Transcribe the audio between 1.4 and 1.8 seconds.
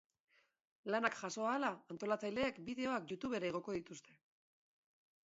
ahala